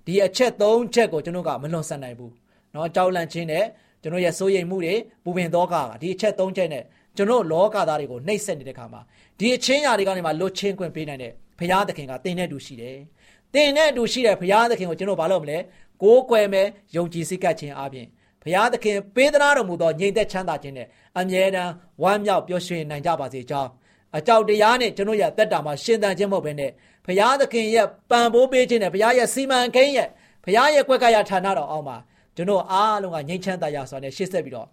[0.06, 2.32] ဒီအချက်၃ချက်ကိုကျွန်တော်ကမလွန်ဆန်နိုင်ဘူး။
[2.74, 3.64] နော်ကြောက်လန့်ခြင်းနဲ့
[4.02, 4.94] ကျွန်တော်ရဲ့စိုးရိမ်မှုတွေ
[5.24, 6.84] ပူပင်သောကကဒီအချက်၃ချက်နဲ့
[7.16, 9.00] ကျွန်တော်လောကသားတွေကိုနှိပ်စက်နေတဲ့အခါမှာ
[9.38, 12.96] ဒီအချင်းရာတွေကနေမှလွတ်ချင်းခွင့်ပေးနိုင်တဲ့ဘုရားသခင်ကတင်တဲ့သူရှိတယ်။
[13.54, 15.58] တင်တဲ့တူရှိတဲ့ဘုရားသခင်ကိုကျွန်တော်ဘာလို့မလဲ။
[16.02, 18.06] ကိုးကွယ်မဲ့ယုံကြည်စိတ်ကပ်ခြင်းအပြင်
[18.42, 20.86] ဘုရားသခင်ပေးသနာတော်မူသောညီသက်ချမ်းသာခြင်းနဲ့
[21.18, 23.70] အမြဲတမ်းဝမ်းမြောက်ပျော်ရွှင်နိုင်ကြပါစေကြောင်း
[24.18, 26.70] အကြောက်တရားနဲ့ကျွန်တော်ရဲ့တက်တာမှာရှင်သန်ခြင်းမဟုတ်ဘဲနဲ့
[27.06, 30.08] ဘုရားသခင်ရဲ့ပံပိုးပေးခြင်းနဲ့ဘုရားရဲ့စီမံကိန်းရဲ့
[30.44, 31.96] ဘုရားရဲ့ကွက်ကရဌာနတော်အောက်မှာ
[32.36, 34.68] ကျွန်တော်အားလုံးကငြိမ်းချမ်းသာရစွာနဲ့ရှေ့ဆက်ပြီးတော့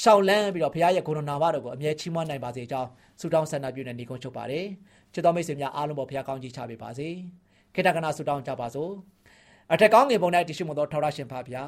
[0.00, 2.88] ရှောက်လန်းပြီးတော့ဘုရားရဲ့ဂုဏနာမတော်ကိုအမြဲချီးမွမ်းနိုင်ပါစေကြောင်း
[3.20, 4.66] ဆုတောင်းဆန္ဒပြုနေနေကုန်ချုပ်ပါတယ်
[5.12, 7.08] ချစ်တော်မိတ်ဆွေများအားလုံးပေါ်ဘုရားကောင်းကြီးချပေးပါစေ
[7.74, 8.92] ခေတ္တကနာဆုတောင်းကြပါစို့
[9.72, 11.64] အထက်ကောင်းငယ်ပုံ၌တရှိမသောထောက်ရရှင်ဖာဗျာ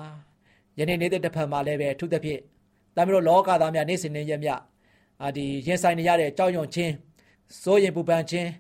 [0.79, 2.41] ယနေ့နေ့တစ်ဖန်မှာလည်းပဲအထူးသဖြင့်
[2.97, 4.51] တမလို့လောကသားများနေ့စဉ်နေ့ရက်မြ
[5.23, 6.93] အာဒီရင်ဆိုင်နေရတဲ့ကြောက်ရွံ့ခြင်း
[7.63, 8.51] စိုးရင်ပူပန်ခြင်း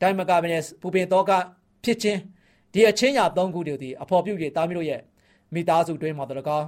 [0.00, 0.48] တိုင်းမကပဲ
[0.80, 1.32] ပူပင်တော့က
[1.84, 2.20] ဖြစ်ခြင်း
[2.72, 5.00] ဒီအချင်းညာ၃ခုတည်းဒီအဖော်ပြု၍တာမီးတို့ရဲ့
[5.54, 6.66] မိသားစုတွင်းမှာတော့ကောင်း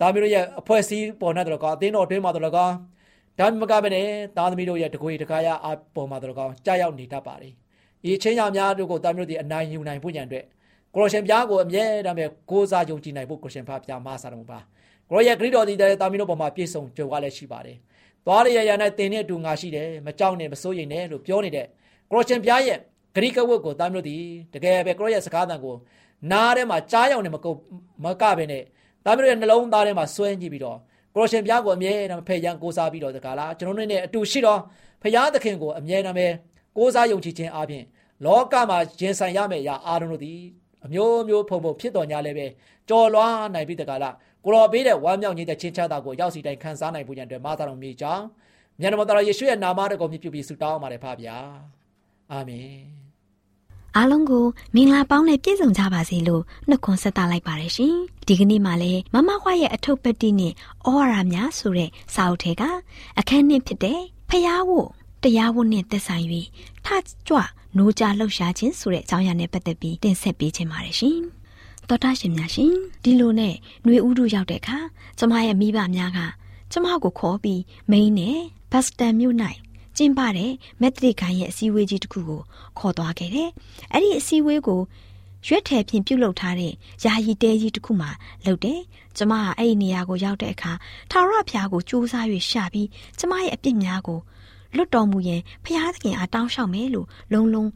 [0.00, 2.74] တာမီးတို့ရဲ့အဖွဲ့အစည်းပေါ်နဲ့တော့ကောင်းအသင်းတော်တွင်းမှာတော့ကောင်း
[3.38, 7.50] ဒါမှမကပဲနဲ့သားသမီးတို့ရဲ့တကွေတကားရအပေါ်မှာတော့ကောင်းကြာရောက်နေတတ်ပါလေ
[8.04, 10.44] ဒီချင်းညာများတို့ကိုတာမီးတို့ဒီအနိုင်ယူနိုင်ဖို့ညံအတွက်
[10.94, 14.58] ကိုရရှင်ပြားကိုအမြဲတမ်းပဲကိုးစားယုံကြည်နိုင်ဖို့ကိုရှင်ဖာပြားမဆာတော်မူပါ
[15.10, 17.76] ကိုရရဲ့ဂရိတော်ဒီတဲ့တာမီးတို့ပေါ်မှာပြည့်စုံကြွယ်ဝလည်းရှိပါတယ်
[18.26, 21.66] သွားရရရနဲ့တင်တဲ့အတူငါရှိတယ်မကြောက်နဲ့မစိုးရိမ်နဲ့လို့ပြောနေတဲ့
[22.10, 22.78] ကိုရရှင်ပြားရဲ့
[23.14, 24.16] ဂရိကဝတ်ကိုတာမီးတို့ဒီ
[24.54, 25.74] တကယ်ပဲကိုရရဲ့စကားသံကို
[26.32, 27.56] နားထဲမှာကြားရောက်နေမကုတ်
[28.04, 28.62] မကပဲနဲ့
[29.04, 30.78] တာမီးတို့ရဲ့နှလုံးသားထဲမှာစွဲကြည့်ပြီးတော့
[31.14, 34.60] ကိုရရှင်ပြားကိုအမြဲတမ်းဖယ်ရန်ကိုးစားပြီးတော့တကားလားကျွန်တော်တို့နဲ့အတူရှိတော့
[35.02, 36.26] ဖရာသခင်ကိုအမြဲတမ်းပဲ
[36.76, 37.84] ကိုးစားယုံကြည်ခြင်းအပြင်
[38.24, 40.40] လောကမှာရင်ဆိုင်ရမယ့်အရာအားလုံးတို့သည်
[40.84, 42.46] အမျိုးမျိုးဖုံဖုံဖြစ်တော်ညာလည်းပဲ
[42.88, 48.24] ကြော်လွားနိုင်ပြီးတကားလားကိုတော်ပေးတဲ့ဝမ်းမြောက်နေတဲ့ချင်းချတာကိုရောက်စီတိုင်းခံစားနိုင်ဖို့ရန်အတွက်မာသာတော်မိကြောင်း
[48.80, 51.36] မြတ်တော်တော်ယေရှုရဲ့နာမတော်ကိုမြှုပ်ပြပြီးဆုတောင်းပါတယ်ဖပါဗျာ
[52.32, 52.98] အာမင်
[53.96, 57.94] အားလုံးကိုမင်္ဂလာပေါင်းနဲ့ပြည့်စုံကြပါစေလို့နှုတ်ခွန်းဆက်သလိုက်ပါတယ်ရှင်
[58.26, 62.62] ဒီကနေ့မှလည်းမမခွရဲ့အထုပ်ပတိနဲ့ဩဝါဒများဆိုတဲ့စာအုပ်ထဲက
[63.18, 64.00] အခန်းနှစ်ဖြစ်တဲ့
[64.30, 64.70] ဖျားဝ
[65.24, 66.26] တ်တရားဝတ်နဲ့သက်ဆိုင်၍
[66.86, 66.88] ထ
[67.28, 67.38] ကြွ
[67.76, 71.20] နိုးကြလှုပ်ရှားခြင်းဆိုတဲ့အကြောင်းအရာနဲ့ပတ်သက်ပြီးတင်ဆက်ပေးခြင်းပါတယ်ရှင်
[71.88, 73.54] တော်တာရှင်များရှင်ဒီလိုနဲ့
[73.84, 74.78] ຫນွေဥဒုရောက်တဲ့အခါ
[75.18, 76.18] ကျမရဲ့မိဘများက
[76.72, 78.38] ကျမကိုခေါ်ပြီးမိန်းနဲ့
[78.72, 79.36] ဘတ်စတန်မြို့၌
[79.96, 82.40] ကျင်းပတဲ့မက်တရစ်ခိုင်ရဲ့အစည်းအဝေးကြီးတစ်ခုကို
[82.78, 83.50] ခေါ်သွားခဲ့တယ်။
[83.92, 84.80] အဲ့ဒီအစည်းအဝေးကို
[85.48, 86.72] ရွက်ထည်ဖြင့်ပြုတ်လုထားတဲ့
[87.04, 88.08] ယာယီတဲကြီးတစ်ခုမှ
[88.46, 88.80] လုပ်တယ်။
[89.16, 90.72] ကျမကအဲ့ဒီနေရာကိုရောက်တဲ့အခါ
[91.10, 94.20] ထာဝရဘုရားကိုကြိုးစား၍ရှာပြီးကျမရဲ့အပြစ်များကို
[94.76, 97.70] လွတ်တော်မူရင်ဘုရားသခင်အားတောင်းလျှောက်မယ်လို့လုံးလုံး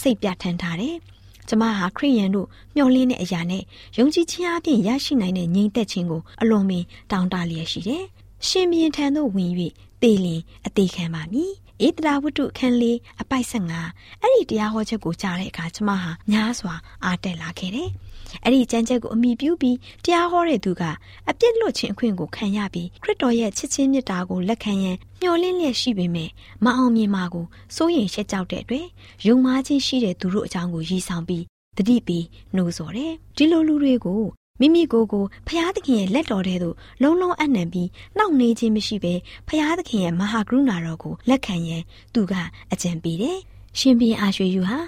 [0.00, 0.96] စိတ်ပြထန်ထားတယ်။
[1.48, 3.62] ကျမဟာခရိယန်တို့မျှော်လင့်တဲ့အရာနဲ့
[3.98, 8.04] ယုံကြည်ခြင်းအပြင်ရရှိနိုင်တဲ့ငြိမ်သက်ခြင်းကိုအလွန်ပင်တောင်းတလျက်ရှိတယ်။
[8.48, 9.52] ရှင်ဘီရင်ထံသို့ဝင်၍
[10.02, 11.52] သေလင်အသေးခံပါမည်
[11.86, 13.46] ဧတရာဝတ္ထုခန်းလေးအပိုက်
[13.82, 17.90] 15အဲ့ဒီတရားဟောချက်ကိုကြားတဲ့အခါကျမဟာများစွာအားတက်လာခဲ့တယ်။
[18.44, 20.82] အဲ့ဒီကြံချက်ကိုအမိပြုပြီးတရားဟောတဲ့သူက
[21.28, 26.30] အပြစ်လွတ်ခြင်းအခွင့်ကိုခံရပြီးခရစ်တော်ရဲ့ချစ်ချင်းမြတ်တာကိုလက်ခံရန်မျှော်လင့်လျက်ရှိပေမဲ့
[26.64, 28.86] မအောင်မြင်မှာကိုစိုးရိမ်ရှက်ကြောက်တဲ့အတွက်
[29.26, 31.44] ယုံမာခြင်းရှိတဲ့သူတို့အကြောင်းကိုရည်ဆောင်ပြီး
[31.76, 32.18] တတိပီ
[32.54, 34.22] နှိုးဆော်တယ်။ဒီလိုလူတွေကို
[34.60, 39.14] မိမိကိုယ်ကိုဖျားသခင်ရဲ့လက်တော်ထဲသို့လုံးလုံးအနှံပြီးနှောင့်နှေးခြင်းမရှိဘဲ
[39.48, 41.82] ဖျားသခင်ရဲ့မဟာကရုဏာတော်ကိုလက်ခံရန်
[42.14, 42.32] သူက
[42.72, 43.38] အကြံပေးတယ်။
[43.78, 44.78] ရှင်ဘီအာရွှေယူဟာ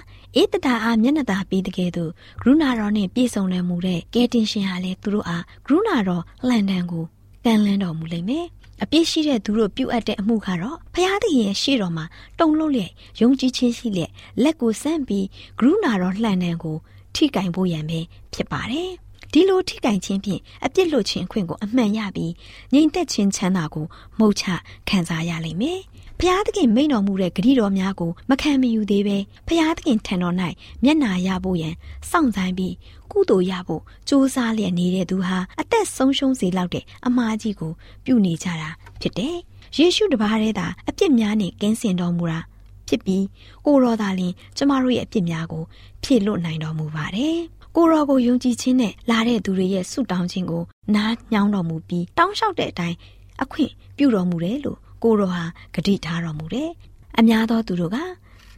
[0.41, 7.05] ဧတတာအားမျက်နှာသာပေးတဲ့ကဲ့သို့ကရုဏာတော်နှင့်ပြည့်စုံတော်မူတဲ့ကဲတင်ရှင်ဟာလည်းသူတို့အားကရုဏာတော်လှန်တန်ကို
[7.45, 8.45] ကမ်းလှမ်းတော်မူလိမ့်မယ်။
[8.83, 12.05] အပြစ်ရှိတဲ့သူတို့ပြုတ်အပ်တဲ့အမှုကတော့ဖျားသခင်ရဲ့ရှေ့တော်မှာ
[12.39, 14.11] တုံလို့လျက်ယုံကြည်ခြင်းရှိလျက်
[14.43, 15.25] လက်ကိုဆန့်ပြီး
[15.59, 16.77] ကရုဏာတော်လှန်တန်ကို
[17.15, 17.99] ထိကင်ဖို့ရန်ပဲ
[18.33, 18.89] ဖြစ်ပါတယ်။
[19.33, 22.33] ဒီလိုထိကင်ခြင်းဖြင့်အပြစ်လွတ်ခြင်းအခွင့်ကိုအမှန်ရပြီး
[22.73, 23.85] ငြိမ်သက်ခြင်းချမ်းသာကို
[24.17, 24.45] မှုတ်ချ
[24.89, 25.79] ခံစားရလိမ့်မယ်။
[26.21, 30.35] ဖျားသခင်မိန်တော်မူတဲ့ဂရုတော်များကိုမခံမယူသေးပဲဖျားသခင်ထံတော်၌
[30.83, 31.75] မျက်နာရဖို့ရန်
[32.09, 32.73] စောင့်ဆိုင်ပြီး
[33.11, 37.71] ကုသိုလ်ရဖို့စူးစမ်းလျက်နေတဲ့သူဟာအသက်ဆုံးရှုံးစေလောက်တဲ့အမှားကြီးကို
[38.05, 38.69] ပြုနေကြတာ
[39.01, 39.37] ဖြစ်တယ်။
[39.77, 42.39] ယေရှုတပါးတည်းသာအပြစ်များနဲ့ကင်းစင်တော်မူတာ
[42.87, 43.25] ဖြစ်ပြီး
[43.65, 45.63] ကိုရောသာလင်ကျမတို့ရဲ့အပြစ်များကို
[46.03, 47.37] ဖြည့်လွတ်နိုင်တော်မူပါတယ်။
[47.75, 50.63] ကိုရောကိုယုံကြည်ခြင်းနဲ့လာတဲ့သူတွေရဲ့ဆုတောင်းခြင်းကို
[50.95, 52.97] နားညောင်းတော်မူပြီးတောင်းလျှောက်တဲ့အတိုင်း
[53.43, 56.69] အခွင့်ပြုတော်မူတယ်လို့ ကိုရောဟာဂတိထားတော်မူတယ်။
[57.19, 57.97] အများသောသူတို့က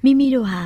[0.04, 0.62] မိမိတို့ဟာ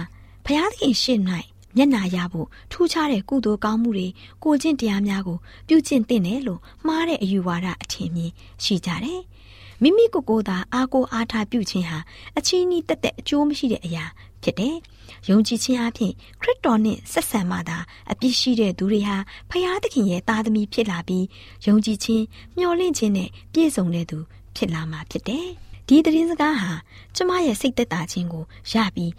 [0.46, 1.20] ဘုရားသခင်ရှေ့၌
[1.76, 4.08] မျက်နာရဖို့ထူးခြားတဲ့ကုသိုလ်ကောင်းမှုတွေ
[4.44, 8.32] ကိုကျင့်တရားများကိုပြုကျင့်သင့်တယ်လို့မှားတဲ့အယူဝါဒအထင်မြင်
[8.64, 9.22] ရှိကြတယ်။
[9.82, 12.00] မိမိကိုယ်ကိုယ်သာအားကိုးအားထားပြုခြင်းဟာ
[12.38, 14.06] အချင်းဤတက်တဲ့အကျိုးမရှိတဲ့အရာ
[14.44, 14.76] ဖြစ်တယ်။
[15.30, 17.78] ယုံကြည်ခြင်းအပြင်ခရစ်တော်နှင့်ဆက်ဆံမှသာ
[18.12, 19.18] အပြစ်ရှိတဲ့သူတွေဟာ
[19.50, 21.26] ဖျားသခင်ရဲ့သားသမီးဖြစ်လာပြီး
[21.68, 22.24] ယုံကြည်ခြင်း
[22.58, 24.18] မျှော်လင့်ခြင်းနဲ့ပြည့်စုံတဲ့သူ
[24.56, 25.50] ဖြစ်လာမှာဖြစ်တယ်။
[25.88, 26.71] ဒီသတင်းစကားဟာ
[27.15, 29.12] ကျမရဲ့စိတ်သက်သာခြင်းကိုရပြီး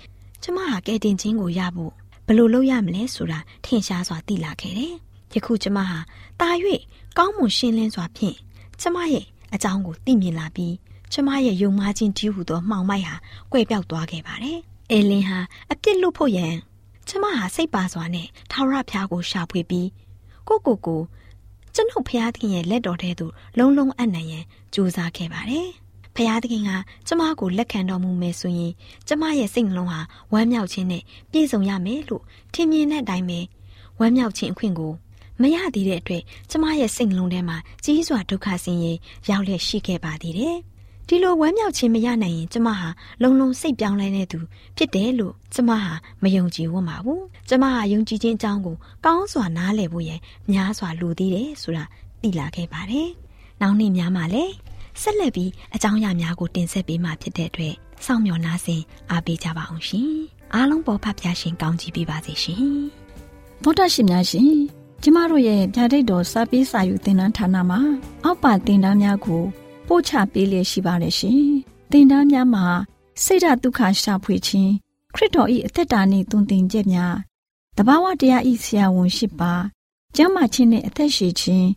[0.43, 1.93] ကျမဟာကယ်တင်ခြင်းကိုရဖို့
[2.27, 4.95] ဘယ်လိုလုပ်ရမလဲဆိုတာထင်ရှားစွာသိလာခဲ့တယ်။
[5.35, 5.99] ယခုကျမဟာ
[6.41, 6.49] တာ၍
[7.19, 8.37] ကောင်းမွန်ရှင်းလင်းစွာဖြင့်
[8.81, 9.25] ကျမရဲ့
[9.55, 10.75] အကြောင်းကိုသိမြင်လာပြီး
[11.13, 13.17] ကျမရဲ့ယုံမှားခြင်းကြီးဟုသောမှောင်မိုက်ဟာ
[13.53, 14.59] ကွဲပြောက်သွားခဲ့ပါတယ်။
[14.91, 15.39] အဲလင်ဟာ
[15.73, 16.55] အပြစ်လွတ်ဖို့ရန်
[17.09, 19.89] ကျမဟာစိတ်ပါစွာနဲ့ထာဝရဘုရားကိုရှာဖွေပြီး
[20.49, 21.03] ကိုကိုကို
[21.75, 25.69] ကျွန်ုပ်ဘုရားသခင်ရဲ့လက်တော်ထဲသို့လုံလုံအပ်နိုင်ရန်ကြိုးစားခဲ့ပါတယ်။
[26.17, 26.71] ဘုရားသခင်က
[27.07, 28.73] ကျမကိုလက်ခံတော်မူမယ်ဆိုရင်
[29.09, 30.01] ကျမရဲ့စိတ်နှလုံးဟာ
[30.33, 33.39] ဝမ်းမြောက်ခြင်းနဲ့ပြည့်စုံရမယ်လို့ထင်မြင်တဲ့အတိုင်းပဲ
[33.99, 34.93] ဝမ်းမြောက်ခြင်းအခွင့်ကို
[35.41, 38.93] မရသေးတဲ့အတွက်ကျမရဲ့စိတ်နှလုံးထဲမှာကြီးစွာဒုက္ခဆင်းရဲ
[39.29, 40.57] ရောက်လျက်ရှိခဲ့ပါသေးတယ်။
[41.09, 42.89] ဒီလိုဝမ်းမြောက်ခြင်းမရနိုင်ရင်ကျမဟာ
[43.23, 44.39] လုံလုံစိတ်ပြောင်းလဲတဲ့သူ
[44.77, 50.21] ဖြစ်တယ်လို့ကျမဟာမယုံကြည်ဝတ်ပါဘူးကျမဟာယုံကြည်ခြင်းအကြောင်းကိုကောင်းစွာနားလည်ဖို့ရန်
[50.53, 51.85] များစွာလိုသေးတယ်ဆိုတာ
[52.23, 53.11] သိလာခဲ့ပါတယ်
[53.61, 54.53] နောက်နေ့များမှာလည်း
[55.03, 60.11] ဆက်လက်ပြီးအကြောင်းအရာများကိုတင်ဆက်ပေးမှာဖြစ်တဲ့အတွက်စောင့်မျှော်နားဆင်အားပေးကြပါအောင်ရှင်
[60.55, 62.65] အားလုံးပေါ်ဖဖျားရှင်ကောင်းချီးပေးပါစေရှင်
[63.63, 64.53] သောတရှင်များရှင်
[65.03, 67.81] ကျမတို့ရဲ့ဗျာဒိတ်တော်စာပေးစာယူသင်တန်းဌာနမှာ
[68.25, 69.43] အောက်ပါသင်တန်းများကို
[69.87, 71.41] ပို့ချပေးလျက်ရှိပါတယ်ရှင်။
[71.93, 72.67] တင်ဒားများမှာ
[73.23, 74.73] စိတ်ဓာတ်ဒုက္ခရှာဖွေခြင်း
[75.15, 77.17] ခရစ်တော်၏အသက်တာနှင့်တုန်တင်ချက်များ
[77.77, 79.53] တဘာဝတရားဤဆရာဝန်ရှိပါ
[80.17, 81.69] ကျမ်းမာခြင်းနှင့်အသက်ရှည်ခြင်း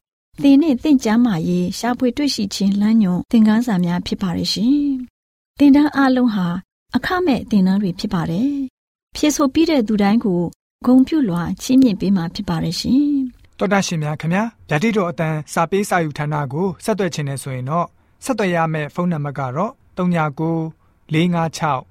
[0.43, 4.79] သင်နှင့်သင်ကျမ်းမာရေးရှာဖွေတွေ့ရှိခြင်းလမ်းညွန်သင်ခန်းစာများဖြစ်ပါရဲ့ရှင်။
[5.59, 6.47] တင်ဒားအလုံးဟာ
[6.95, 8.51] အခမဲ့တင်ဒားတွေဖြစ်ပါတယ်။
[9.15, 10.41] ဖြစ်ဆိုပြီးတဲ့သူတိုင်းကို
[10.85, 13.03] ဂုံပြုလွှာချီးမြှင့်ပေးမှာဖြစ်ပါရဲ့ရှင်။
[13.57, 17.87] တော်တာရှင်များခင်ဗျာဓာတိတော်အတန်းစာပေးစာယူဌာနကိုဆက်သွယ်ခြင်းနဲ့ဆိုရင်တော့
[18.25, 20.73] ဆက်သွယ်ရမယ့်ဖုန်းနံပါတ်ကတော့39
[21.13, 21.83] 656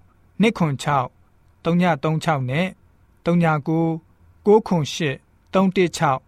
[0.42, 1.10] 296
[1.64, 2.66] 336နဲ့
[3.24, 4.00] 39
[4.46, 5.18] 98
[5.54, 6.27] 316